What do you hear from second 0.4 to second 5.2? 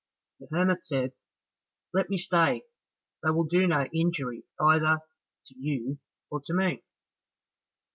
hermit said, "Let me stay, they will do no injury either